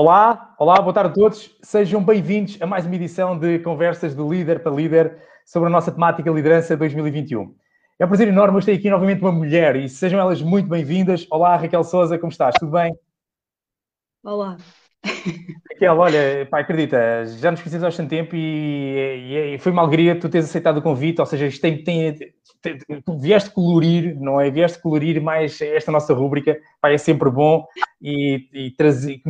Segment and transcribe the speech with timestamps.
[0.00, 1.58] Olá, olá, boa tarde a todos.
[1.60, 5.90] Sejam bem-vindos a mais uma edição de Conversas de Líder para Líder sobre a nossa
[5.90, 7.52] temática Liderança 2021.
[7.98, 11.26] É um prazer enorme ter aqui novamente uma mulher e sejam elas muito bem-vindas.
[11.28, 12.54] Olá, Raquel Souza, como estás?
[12.60, 12.96] Tudo bem?
[14.22, 14.56] Olá.
[15.04, 20.18] Raquel, olha, pá, acredita, já nos conhecemos há bastante tempo e, e, foi uma alegria
[20.18, 22.14] tu teres aceitado o convite, ou seja, isto tem, tem,
[22.60, 24.50] tem, tu vieste colorir, não é?
[24.50, 27.64] Vieste colorir mais esta nossa rúbrica, pá, é sempre bom
[28.02, 29.20] e, e trazer,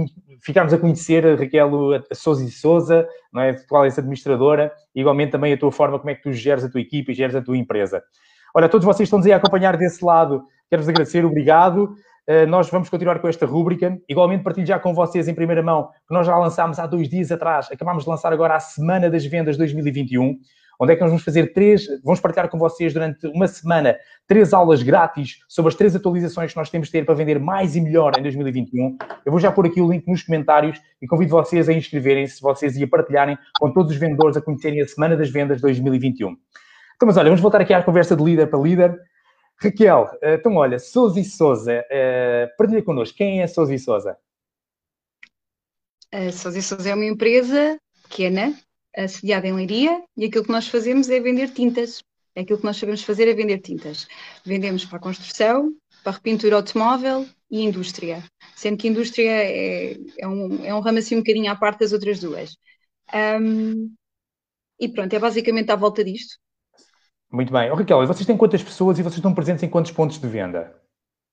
[0.42, 1.70] ficarmos a conhecer a Raquel
[2.12, 3.50] Souza e Souza, não é?
[3.50, 6.80] Atual administradora, e igualmente também a tua forma, como é que tu geres a tua
[6.80, 8.02] equipa e geres a tua empresa.
[8.54, 11.95] Olha, todos vocês estão-nos aí a acompanhar desse lado, quero-vos agradecer, obrigado.
[12.28, 13.98] Eh, nós vamos continuar com esta rúbrica.
[14.06, 17.32] Igualmente, partilho já com vocês em primeira mão que nós já lançámos há dois dias
[17.32, 20.38] atrás, acabámos de lançar agora a Semana das Vendas 2021,
[20.78, 23.96] onde é que nós vamos fazer três, vamos partilhar com vocês durante uma semana
[24.27, 27.74] três aulas grátis sobre as três atualizações que nós temos de ter para vender mais
[27.74, 28.98] e melhor em 2021.
[29.24, 32.76] Eu vou já pôr aqui o link nos comentários e convido vocês a inscreverem-se, vocês
[32.76, 36.37] e a partilharem com todos os vendedores a conhecerem a Semana das Vendas 2021.
[36.95, 38.99] Então, mas olha, vamos voltar aqui à conversa de líder para líder.
[39.60, 44.16] Raquel, eh, então olha, Souza e Souza, uh, partilha connosco, quem é Souza e Souza?
[46.12, 48.56] A Souza e é uma empresa pequena,
[48.96, 52.02] assediada em Leiria, e aquilo que nós fazemos é vender tintas.
[52.34, 54.06] É aquilo que nós sabemos fazer é vender tintas.
[54.45, 58.22] Vendemos para a construção, para a repintura automóvel e indústria.
[58.54, 61.93] Sendo que indústria é, é, um, é um ramo assim um bocadinho à parte das
[61.93, 62.56] outras duas.
[63.12, 63.93] Um,
[64.78, 66.38] e pronto, é basicamente à volta disto.
[67.31, 67.71] Muito bem.
[67.71, 70.75] Oh, Raquel, vocês têm quantas pessoas e vocês estão presentes em quantos pontos de venda?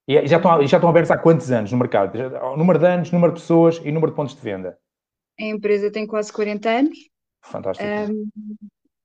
[0.07, 2.17] E já estão, já estão abertos há quantos anos no mercado?
[2.57, 4.77] número de anos, número de pessoas e número de pontos de venda?
[5.39, 6.97] A empresa tem quase 40 anos.
[7.41, 7.87] Fantástico.
[7.87, 8.27] Um,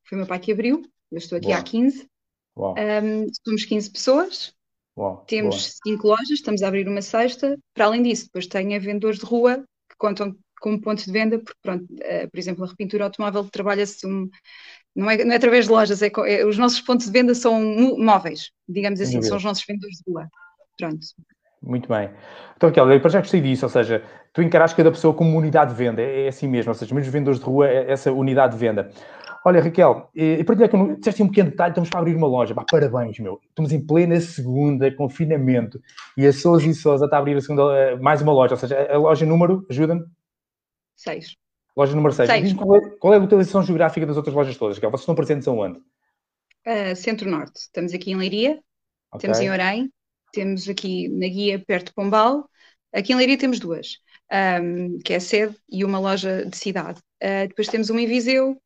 [0.04, 1.58] foi meu pai que abriu, eu estou aqui Boa.
[1.58, 2.08] há 15.
[2.56, 4.54] Um, somos 15 pessoas.
[4.96, 5.24] Boa.
[5.26, 7.58] Temos 5 lojas, estamos a abrir uma sexta.
[7.72, 11.58] Para além disso, depois tem vendedores de rua que contam como pontos de venda, porque,
[11.62, 14.28] pronto, uh, por exemplo, a repintura automóvel trabalha-se um,
[14.94, 17.60] não é, não é através de lojas, é, é, os nossos pontos de venda são
[17.98, 20.28] móveis, digamos assim, são os nossos vendedores de rua.
[20.76, 20.98] Pronto.
[21.62, 22.10] Muito bem.
[22.56, 24.02] Então, Raquel, eu já gostei disso, ou seja,
[24.32, 27.06] tu encaras cada pessoa como unidade de venda, é, é assim mesmo, ou seja, mesmo
[27.06, 28.90] os vendedores de rua, é essa unidade de venda.
[29.44, 32.52] Olha, Raquel, e partilhar que disseste um pequeno detalhe, estamos para abrir uma loja.
[32.52, 33.40] Bah, parabéns, meu.
[33.48, 35.80] Estamos em plena segunda, confinamento,
[36.16, 38.58] e a Sousa e Sousa está a abrir a segunda, eh, mais uma loja, ou
[38.58, 40.04] seja, a loja número, ajuda-me?
[40.94, 41.36] Seis.
[41.76, 42.28] Loja número 6.
[42.42, 45.46] Diz-me qual, é, qual é, a localização geográfica das outras lojas todas, Vocês estão presentes
[45.48, 45.78] aonde?
[46.66, 47.58] Uh, Centro-Norte.
[47.60, 48.60] Estamos aqui em Leiria,
[49.12, 49.20] okay.
[49.20, 49.92] temos em Orem,
[50.32, 52.48] temos aqui na Guia, perto de Pombal.
[52.92, 53.98] Aqui em Leiria temos duas,
[54.62, 57.00] um, que é a sede e uma loja de cidade.
[57.22, 58.60] Uh, depois temos uma em Viseu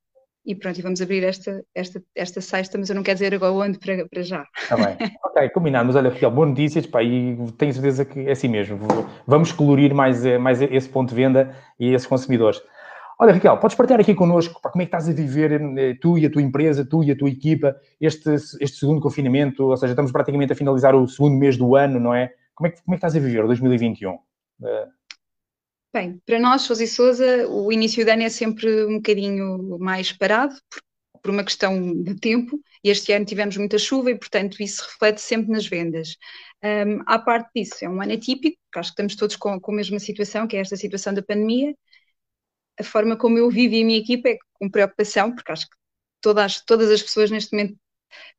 [0.47, 3.53] e pronto, e vamos abrir esta, esta, esta sexta, mas eu não quero dizer agora
[3.53, 4.47] onde para, para já.
[4.57, 8.33] Está bem, ok, combinado, mas olha, Raquel, boas notícias, pá, e tenho certeza que é
[8.33, 8.79] assim mesmo.
[9.27, 12.61] Vamos colorir mais, eh, mais esse ponto de venda e esses consumidores.
[13.19, 16.27] Olha, Raquel, podes partilhar aqui connosco como é que estás a viver, eh, tu e
[16.27, 20.11] a tua empresa, tu e a tua equipa, este, este segundo confinamento, ou seja, estamos
[20.11, 22.33] praticamente a finalizar o segundo mês do ano, não é?
[22.55, 24.19] Como é que, como é que estás a viver o 2021?
[25.93, 30.13] Bem, para nós, Sousa e Sousa, o início do ano é sempre um bocadinho mais
[30.13, 30.57] parado,
[31.23, 35.53] por, uma questão de tempo, este ano tivemos muita chuva e, portanto, isso reflete sempre
[35.53, 36.17] nas vendas.
[36.63, 39.77] Um, à parte disso, é um ano atípico, acho que estamos todos com, com a
[39.77, 41.75] mesma situação, que é esta situação da pandemia,
[42.79, 45.77] a forma como eu vivo e a minha equipa é com preocupação, porque acho que
[46.21, 47.77] todas, todas as pessoas neste momento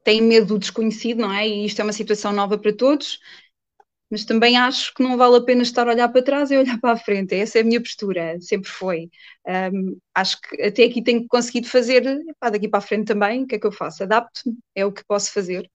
[0.03, 1.47] têm medo do desconhecido, não é?
[1.47, 3.19] E isto é uma situação nova para todos,
[4.09, 6.79] mas também acho que não vale a pena estar a olhar para trás e olhar
[6.79, 7.35] para a frente.
[7.35, 9.09] Essa é a minha postura, sempre foi.
[9.73, 13.47] Um, acho que até aqui tenho conseguido fazer, epá, daqui para a frente também, o
[13.47, 14.03] que é que eu faço?
[14.03, 15.69] Adapto-me, é o que posso fazer.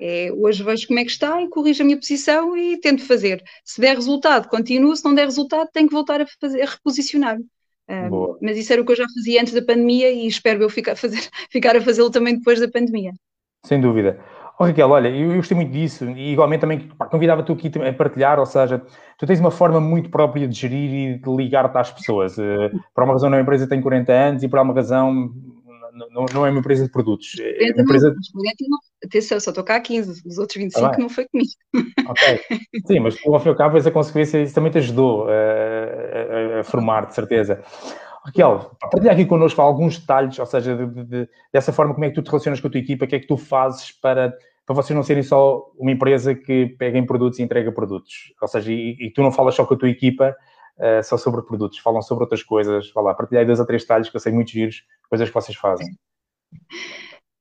[0.00, 3.42] É, hoje vejo como é que está e corrijo a minha posição e tento fazer.
[3.64, 7.46] Se der resultado, continuo, se não der resultado, tenho que voltar a, a reposicionar-me.
[7.88, 10.70] Um, mas isso era o que eu já fazia antes da pandemia e espero eu
[10.70, 13.12] ficar a, fazer, ficar a fazê-lo também depois da pandemia.
[13.64, 14.18] Sem dúvida.
[14.58, 18.38] Oh, Raquel, olha, eu, eu gostei muito disso e igualmente também convidava-te aqui a partilhar,
[18.38, 18.80] ou seja,
[19.18, 22.38] tu tens uma forma muito própria de gerir e de ligar-te às pessoas.
[22.38, 24.74] Uh, por uma razão, não é uma empresa que tem 40 anos e por alguma
[24.74, 25.32] razão
[26.10, 27.34] não, não é uma empresa de produtos.
[27.38, 28.14] É uma empresa...
[28.34, 31.50] Não, atenção, só estou cá há 15, os outros 25 tá não foi comigo.
[32.08, 32.40] Ok,
[32.86, 36.38] sim, mas ao fim e ao cabo, essa consequência, isso também te ajudou a, a,
[36.38, 37.62] a formar, de certeza.
[38.24, 42.14] Raquel, partilha aqui connosco alguns detalhes, ou seja, de, de, dessa forma, como é que
[42.14, 44.32] tu te relacionas com a tua equipa, o que é que tu fazes para,
[44.64, 48.32] para vocês não serem só uma empresa que pega em produtos e entrega produtos.
[48.40, 50.34] Ou seja, e, e tu não falas só com a tua equipa,
[50.78, 52.90] uh, só sobre produtos, falam sobre outras coisas.
[52.94, 55.56] Vá lá, partilhei dois ou três detalhes que eu sei muito giros, coisas que vocês
[55.58, 55.86] fazem.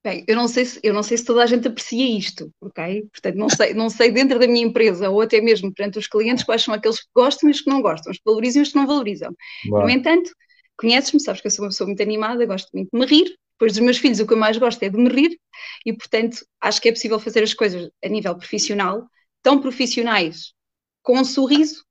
[0.04, 3.08] Bem, eu não sei se, eu não sei se toda a gente aprecia isto, ok?
[3.10, 6.44] Portanto, não sei, não sei dentro da minha empresa ou até mesmo perante os clientes
[6.44, 8.70] quais são aqueles que gostam e os que não gostam, os que valorizam e os
[8.72, 9.34] que não valorizam.
[9.64, 10.30] No entanto,
[10.78, 13.74] conheces-me, sabes que eu sou uma pessoa muito animada, gosto muito de me rir, depois
[13.74, 15.40] dos meus filhos o que eu mais gosto é de me rir
[15.86, 19.08] e, portanto, acho que é possível fazer as coisas a nível profissional,
[19.42, 20.54] tão profissionais
[21.02, 21.86] com um sorriso,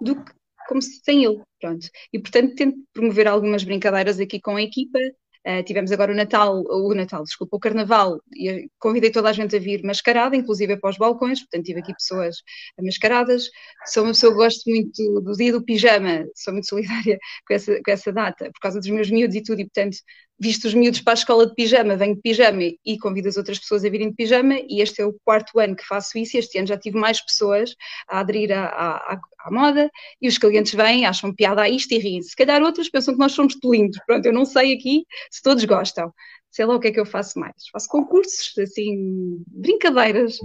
[0.00, 0.32] do que
[0.68, 1.88] como sem ele, pronto.
[2.12, 4.98] E, portanto, tento promover algumas brincadeiras aqui com a equipa,
[5.46, 9.56] Uh, tivemos agora o Natal, o Natal, desculpa, o Carnaval, e convidei toda a gente
[9.56, 12.36] a vir mascarada, inclusive para os balcões, portanto tive aqui pessoas
[12.80, 13.50] mascaradas.
[13.86, 17.80] Sou uma pessoa que gosto muito do dia do pijama, sou muito solidária com essa,
[17.84, 19.96] com essa data, por causa dos meus miúdos e tudo, e portanto,
[20.42, 23.60] visto os miúdos para a escola de pijama, venho de pijama e convido as outras
[23.60, 26.40] pessoas a virem de pijama, e este é o quarto ano que faço isso, e
[26.40, 27.76] este ano já tive mais pessoas
[28.08, 29.88] a aderir à, à, à moda,
[30.20, 32.30] e os clientes vêm, acham piada a isto e riem-se.
[32.30, 35.64] Se calhar outros pensam que nós somos lindos, pronto, eu não sei aqui se todos
[35.64, 36.12] gostam.
[36.50, 37.54] Sei lá o que é que eu faço mais.
[37.72, 40.38] Faço concursos, assim, brincadeiras.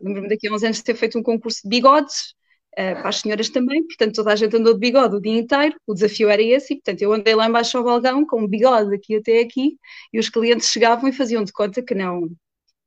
[0.00, 2.34] Lembro-me daqui a uns anos de ter feito um concurso de bigodes,
[2.72, 5.74] uh, para as senhoras também, portanto toda a gente andou de bigode o dia inteiro,
[5.86, 8.90] o desafio era esse, e portanto eu andei lá embaixo ao balcão com um bigode
[8.90, 9.78] daqui até aqui,
[10.12, 12.28] e os clientes chegavam e faziam de conta que não,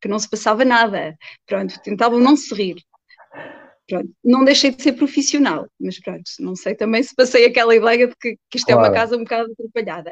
[0.01, 1.17] que não se passava nada.
[1.45, 2.77] Pronto, tentavam não se rir.
[3.87, 8.07] Pronto, não deixei de ser profissional, mas pronto, não sei também se passei aquela ideia
[8.07, 8.81] de que, que isto claro.
[8.81, 10.11] é uma casa um bocado atrapalhada.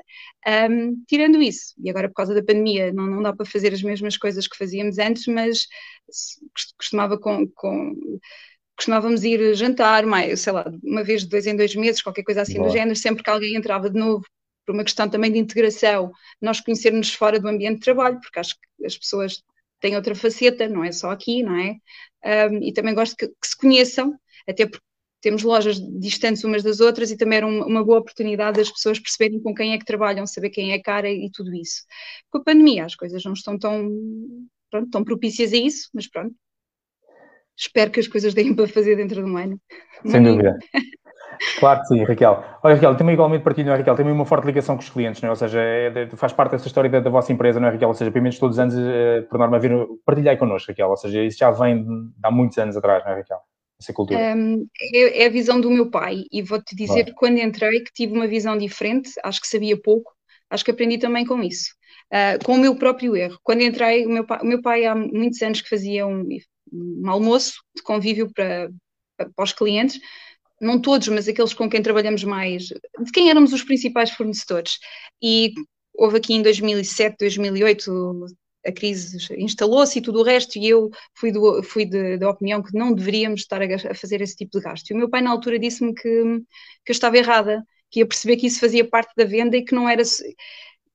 [0.69, 3.81] Um, tirando isso, e agora por causa da pandemia não, não dá para fazer as
[3.81, 5.66] mesmas coisas que fazíamos antes, mas
[6.78, 8.19] costumava com, com
[8.75, 12.42] costumávamos ir jantar, mais, sei lá, uma vez de dois em dois meses, qualquer coisa
[12.42, 12.68] assim Boa.
[12.68, 14.25] do género, sempre que alguém entrava de novo,
[14.66, 16.12] por uma questão também de integração,
[16.42, 19.44] nós conhecermos fora do ambiente de trabalho, porque acho que as pessoas
[19.80, 21.75] têm outra faceta, não é só aqui, não é?
[22.50, 24.18] um, e também gosto que, que, se conheçam,
[24.48, 24.84] até porque
[25.22, 29.00] temos lojas distantes umas das outras e também era uma, uma boa oportunidade das pessoas
[29.00, 31.84] perceberem com quem é que trabalham, saber quem é a cara e tudo isso.
[32.30, 33.90] Com a pandemia as coisas não estão tão,
[34.69, 36.36] pronto, tão propícias a isso, mas pronto,
[37.58, 39.60] espero que as coisas deem para fazer dentro de um ano.
[40.06, 40.58] Sem dúvida.
[41.60, 42.44] Claro que sim, Raquel.
[42.64, 43.96] Olha, Raquel, também igualmente partilho, não é, Raquel?
[43.96, 45.30] Também uma forte ligação com os clientes, não é?
[45.32, 47.90] Ou seja, é, faz parte dessa história da, da, vossa empresa, não é, Raquel?
[47.90, 49.72] Ou seja, pelo menos todos os anos, é, por norma, vir,
[50.06, 50.90] partilhar connosco, Raquel.
[50.90, 53.40] Ou seja, isso já vem de, há muitos anos atrás, não é, Raquel?
[53.80, 54.20] Essa cultura.
[54.20, 57.92] Um, é, é, a visão do meu pai e vou-te dizer que quando entrei que
[57.94, 60.12] tive uma visão diferente, acho que sabia pouco,
[60.50, 61.74] acho que aprendi também com isso.
[62.12, 63.40] Uh, com o meu próprio erro.
[63.44, 66.24] Quando entrei, o meu pai, o meu pai há muitos anos que fazia um,
[66.74, 68.70] um almoço de convívio para,
[69.18, 70.00] para os clientes,
[70.60, 74.80] não todos, mas aqueles com quem trabalhamos mais, de quem éramos os principais fornecedores.
[75.22, 75.54] E
[75.94, 78.25] houve aqui em 2007, 2008
[78.66, 82.64] a crise instalou-se e tudo o resto, e eu fui, do, fui de, da opinião
[82.64, 84.90] que não deveríamos estar a, a, fazer esse tipo de gasto.
[84.90, 88.38] E o meu pai, na altura, disse-me que, que eu estava errada, que ia perceber
[88.38, 90.02] que isso fazia parte da venda e que não era.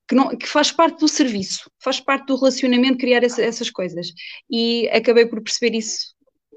[0.09, 4.07] Que, não, que faz parte do serviço, faz parte do relacionamento criar essa, essas coisas.
[4.49, 6.15] E acabei por perceber isso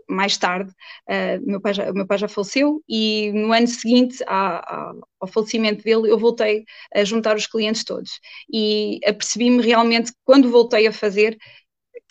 [0.08, 4.58] mais tarde, uh, meu, pai já, meu pai já faleceu e no ano seguinte à,
[4.58, 6.64] à, ao falecimento dele eu voltei
[6.94, 8.20] a juntar os clientes todos
[8.52, 11.36] e apercebi-me realmente quando voltei a fazer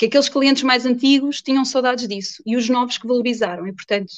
[0.01, 4.09] que aqueles clientes mais antigos tinham saudades disso e os novos que valorizaram e portanto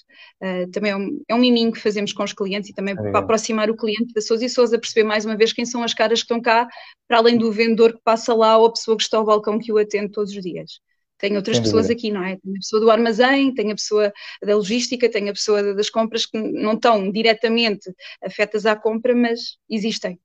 [0.41, 3.11] uh, também é um, é um miminho que fazemos com os clientes e também é
[3.11, 5.83] para aproximar o cliente da Sousa e Sousa a perceber mais uma vez quem são
[5.83, 6.69] as caras que estão cá
[7.05, 9.73] para além do vendedor que passa lá ou a pessoa que está ao balcão que
[9.73, 10.79] o atende todos os dias
[11.17, 11.99] tem outras Sem pessoas dúvida.
[11.99, 12.37] aqui, não é?
[12.37, 16.25] Tem a pessoa do armazém, tem a pessoa da logística, tem a pessoa das compras
[16.25, 20.17] que não estão diretamente afetas à compra, mas existem.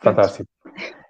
[0.00, 0.48] Fantástico.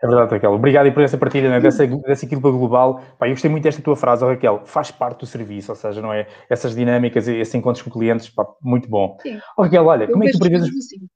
[0.02, 0.52] É verdade, Raquel.
[0.52, 1.60] Obrigado por essa partilha né?
[1.60, 3.00] dessa, dessa equipa global.
[3.18, 4.62] Pá, eu gostei muito desta tua frase, Raquel.
[4.64, 6.26] Faz parte do serviço, ou seja, não é?
[6.48, 9.16] Essas dinâmicas, esses encontros com clientes, pá, muito bom.
[9.22, 9.40] Sim.
[9.56, 10.62] Oh, Raquel, olha, eu como é que tu prevês...
[10.62, 11.06] Assim.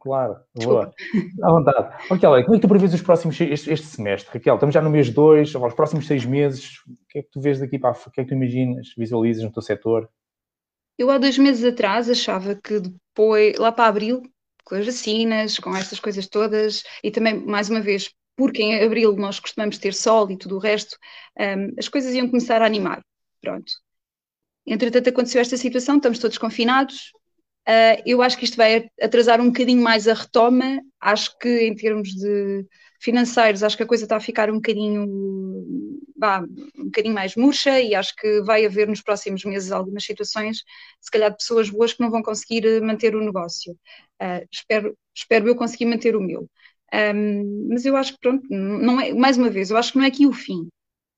[0.00, 0.94] Claro, boa.
[1.42, 2.06] À vontade.
[2.08, 4.32] Raquel, como é que tu prevês os próximos, este, este semestre?
[4.32, 7.40] Raquel, estamos já no mês 2, os próximos seis meses, o que é que tu
[7.40, 10.08] vês daqui para O que é que tu imaginas, visualizas no teu setor?
[10.98, 14.22] Eu há dois meses atrás achava que depois, lá para abril,
[14.64, 19.14] com as vacinas, com essas coisas todas, e também, mais uma vez, porque em abril
[19.16, 20.96] nós costumamos ter sol e tudo o resto,
[21.38, 23.02] um, as coisas iam começar a animar.
[23.40, 23.72] Pronto.
[24.66, 27.12] Entretanto, aconteceu esta situação, estamos todos confinados,
[27.68, 30.80] Uh, eu acho que isto vai atrasar um bocadinho mais a retoma.
[31.00, 32.66] Acho que em termos de
[33.00, 35.06] financeiros, acho que a coisa está a ficar um bocadinho,
[36.16, 36.44] bah,
[36.78, 40.62] um bocadinho mais murcha e acho que vai haver nos próximos meses algumas situações,
[41.00, 43.72] se calhar de pessoas boas que não vão conseguir eh, manter o negócio.
[44.22, 46.48] Uh, espero, espero eu conseguir manter o meu.
[46.92, 50.04] Um, mas eu acho que pronto, não é, mais uma vez, eu acho que não
[50.04, 50.68] é aqui o fim.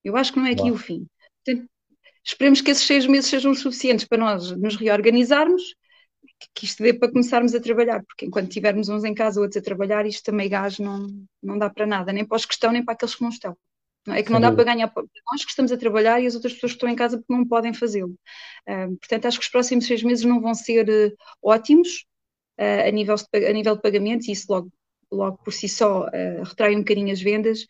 [0.05, 0.73] Eu acho que não é aqui Bom.
[0.73, 1.07] o fim.
[1.45, 1.69] Portanto,
[2.25, 5.75] esperemos que esses seis meses sejam suficientes para nós nos reorganizarmos
[6.55, 9.65] que isto dê para começarmos a trabalhar, porque enquanto tivermos uns em casa, outros a
[9.65, 11.09] trabalhar, isto também gás não,
[11.43, 13.57] não dá para nada, nem para os que estão, nem para aqueles que não estão.
[14.07, 14.21] Não é?
[14.21, 16.53] é que não dá para ganhar para nós que estamos a trabalhar e as outras
[16.53, 18.15] pessoas que estão em casa porque não podem fazê-lo.
[18.69, 22.05] Uh, portanto, acho que os próximos seis meses não vão ser uh, ótimos
[22.59, 24.73] uh, a, nível de, a nível de pagamentos e isso logo,
[25.11, 26.09] logo por si só
[26.45, 27.67] retrai um bocadinho as vendas,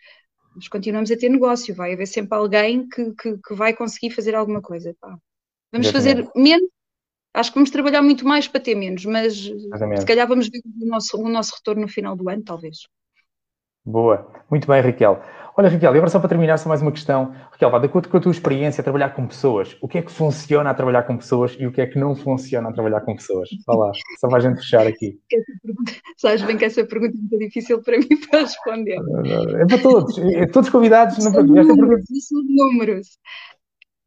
[0.54, 4.34] mas continuamos a ter negócio, vai haver sempre alguém que, que, que vai conseguir fazer
[4.34, 4.94] alguma coisa.
[5.00, 5.18] Pá.
[5.72, 6.68] Vamos fazer menos,
[7.34, 10.00] acho que vamos trabalhar muito mais para ter menos, mas Exatamente.
[10.00, 12.78] se calhar vamos ver o nosso, o nosso retorno no final do ano, talvez.
[13.84, 15.20] Boa, muito bem, Raquel.
[15.56, 17.34] Olha, Raquel, e agora só para terminar, só mais uma questão.
[17.50, 20.02] Raquel, vá, de acordo com a tua experiência a trabalhar com pessoas, o que é
[20.02, 23.00] que funciona a trabalhar com pessoas e o que é que não funciona a trabalhar
[23.00, 23.48] com pessoas?
[23.66, 25.18] Vá lá, só para a gente fechar aqui.
[26.16, 28.98] Sabes bem que essa pergunta é muito difícil para mim para responder.
[29.60, 31.18] É para todos, é, todos convidados.
[31.22, 32.02] Não são números, pergunta...
[32.20, 33.18] são números.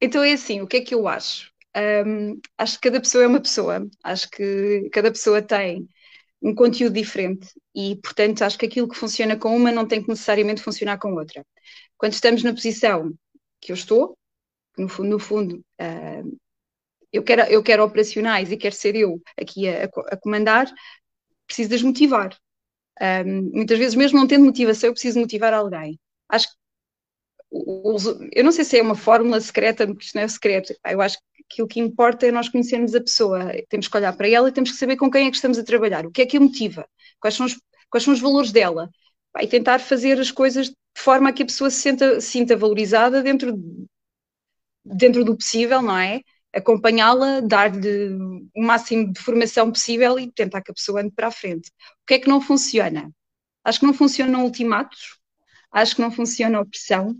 [0.02, 1.54] Então é assim, o que é que eu acho?
[1.76, 3.88] Um, acho que cada pessoa é uma pessoa.
[4.04, 5.88] Acho que cada pessoa tem
[6.42, 10.10] um conteúdo diferente e, portanto, acho que aquilo que funciona com uma não tem que
[10.10, 11.46] necessariamente funcionar com outra.
[11.98, 13.14] Quando estamos na posição
[13.60, 14.18] que eu estou,
[14.78, 16.38] no fundo, no fundo uh,
[17.12, 20.72] eu, quero, eu quero operacionais e quero ser eu aqui a, a comandar,
[21.48, 22.38] preciso de as motivar.
[23.02, 26.00] Um, muitas vezes, mesmo não tendo motivação, eu preciso motivar alguém.
[26.30, 26.56] Acho que
[28.34, 30.74] eu não sei se é uma fórmula secreta, porque isto não é secreto.
[30.86, 33.52] Eu acho que aquilo que importa é nós conhecermos a pessoa.
[33.70, 35.64] Temos que olhar para ela e temos que saber com quem é que estamos a
[35.64, 36.06] trabalhar.
[36.06, 36.88] O que é que a motiva?
[37.20, 37.60] Quais são os,
[37.90, 38.90] quais são os valores dela?
[39.40, 43.22] E tentar fazer as coisas de forma a que a pessoa se sinta, sinta valorizada
[43.22, 43.58] dentro,
[44.84, 46.22] dentro do possível, não é?
[46.54, 48.14] Acompanhá-la, dar-lhe
[48.56, 51.70] o máximo de formação possível e tentar que a pessoa ande para a frente.
[51.70, 53.12] O que é que não funciona?
[53.64, 55.18] Acho que não funcionam ultimatos,
[55.72, 57.16] acho que não funciona a opressão,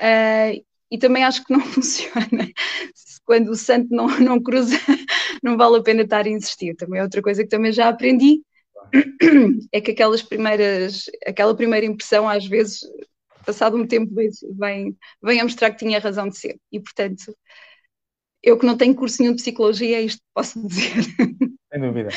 [0.00, 2.48] uh, e também acho que não funciona
[3.26, 4.76] quando o santo não, não cruza,
[5.42, 6.74] não vale a pena estar a insistir.
[6.76, 8.40] Também é outra coisa que também já aprendi,
[9.72, 12.80] é que aquelas primeiras, aquela primeira impressão, às vezes,
[13.44, 16.58] passado um tempo, vem, vem a mostrar que tinha razão de ser.
[16.70, 17.36] E, portanto,
[18.42, 21.02] eu que não tenho curso nenhum de psicologia, é isto posso dizer.
[21.72, 22.10] Sem dúvida.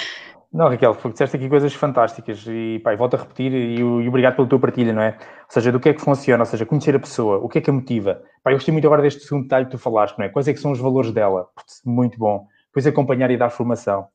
[0.51, 4.47] Não, Raquel, disseste aqui coisas fantásticas e, pá, volto a repetir e, e, obrigado pela
[4.47, 5.15] tua partilha, não é?
[5.19, 7.61] Ou seja, do que é que funciona, ou seja, conhecer a pessoa, o que é
[7.61, 8.23] que a motiva.
[8.43, 10.29] Pá, eu gostei muito agora deste segundo detalhe que tu falaste, não é?
[10.29, 11.47] Quais é que são os valores dela?
[11.85, 12.47] Muito bom.
[12.65, 14.07] Depois acompanhar e dar formação.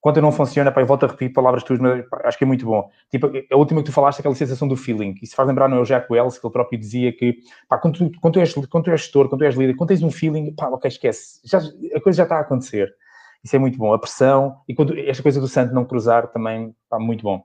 [0.00, 2.88] Quando não funciona, eu volto a repetir palavras tuas, mas acho que é muito bom.
[3.10, 5.14] Tipo, a última que tu falaste, aquela sensação do feeling.
[5.20, 7.98] Isso faz lembrar, não é o Jack Wells, que ele próprio dizia que, pá, quando
[7.98, 10.10] tu, quando tu, és, quando tu és gestor, quando tu és líder, quando tens um
[10.10, 11.40] feeling, pá, ok, esquece.
[11.44, 11.58] Já,
[11.94, 12.94] a coisa já está a acontecer.
[13.42, 13.92] Isso é muito bom.
[13.92, 17.44] A pressão e quando esta coisa do santo não cruzar também está muito bom.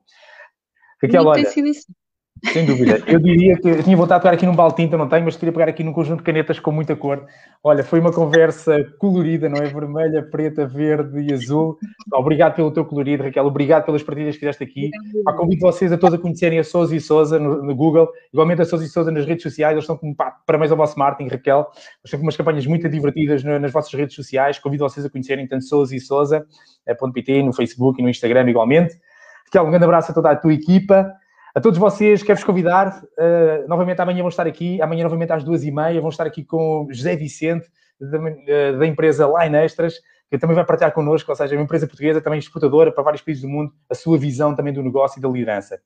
[1.02, 1.94] Raquel, olha, tem sido.
[2.52, 3.02] Sem dúvida.
[3.06, 5.54] Eu diria que eu tinha vontade de pegar aqui num balde não tenho, mas queria
[5.54, 7.26] pegar aqui num conjunto de canetas com muita cor.
[7.64, 9.66] Olha, foi uma conversa colorida, não é?
[9.66, 11.78] Vermelha, preta, verde e azul.
[12.12, 13.46] Obrigado pelo teu colorido, Raquel.
[13.46, 14.90] Obrigado pelas partilhas que fizeste aqui.
[15.28, 18.64] A convido vocês a todos a conhecerem a Souza e Souza no, no, Google, igualmente
[18.64, 19.74] a Souza e Souza nas redes sociais.
[19.74, 21.60] Eles estão como pá, parabéns ao vosso marketing, Raquel.
[21.60, 24.58] Eles estão com umas campanhas muito divertidas nas vossas redes sociais.
[24.58, 26.00] Convido vocês a conhecerem tanto Souza e
[26.88, 28.96] eh, .pt, no Facebook e no Instagram igualmente.
[29.46, 31.21] Raquel, um grande abraço a toda a tua equipa.
[31.54, 33.04] A todos vocês, quero-vos convidar.
[33.20, 36.46] Uh, novamente amanhã vão estar aqui, amanhã novamente às duas e meia, vão estar aqui
[36.46, 37.68] com José Vicente,
[38.00, 39.96] da, uh, da empresa Line Extras,
[40.30, 43.22] que também vai partilhar connosco, ou seja, é uma empresa portuguesa, também exportadora para vários
[43.22, 45.78] países do mundo, a sua visão também do negócio e da liderança.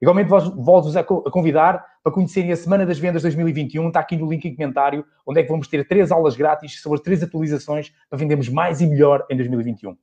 [0.00, 3.88] Igualmente, volto-vos a convidar para conhecerem a Semana das Vendas 2021.
[3.88, 7.02] Está aqui no link em comentário, onde é que vamos ter três aulas grátis sobre
[7.02, 9.94] três atualizações para vendermos mais e melhor em 2021.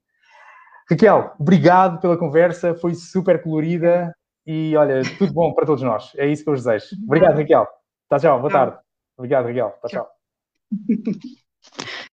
[0.87, 4.15] Raquel, obrigado pela conversa, foi super colorida.
[4.47, 6.13] E olha, tudo bom para todos nós.
[6.15, 6.95] É isso que eu vos desejo.
[7.03, 7.67] Obrigado, Raquel.
[8.07, 8.39] Tá, tchau.
[8.39, 8.77] Boa tarde.
[9.17, 9.69] Obrigado, Raquel.
[9.81, 10.07] Tá, tchau.